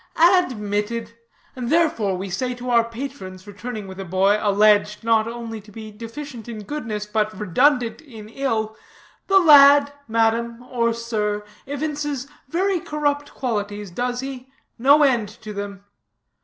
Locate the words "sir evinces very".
10.91-12.79